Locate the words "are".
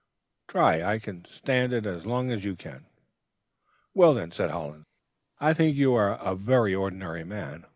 5.93-6.13